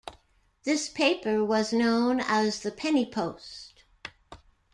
This 0.63 0.89
paper 0.89 1.45
was 1.45 1.71
known 1.71 2.21
as 2.21 2.61
the 2.61 2.71
Penny 2.71 3.05
Post. 3.05 3.83